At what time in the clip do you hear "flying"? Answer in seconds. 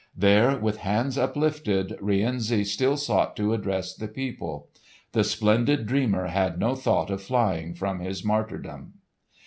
7.21-7.75